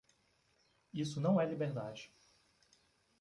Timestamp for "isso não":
0.91-1.39